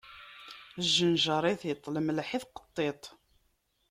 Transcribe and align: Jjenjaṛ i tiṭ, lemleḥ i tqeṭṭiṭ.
Jjenjaṛ 0.93 1.43
i 1.51 1.55
tiṭ, 1.61 1.83
lemleḥ 1.93 2.29
i 2.37 2.39
tqeṭṭiṭ. 2.41 3.03